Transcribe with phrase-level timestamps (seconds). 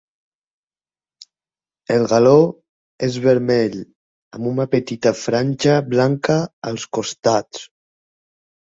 [1.95, 2.33] El galó
[3.09, 6.41] és vermell amb una petita franja blanca
[6.73, 7.67] als costats.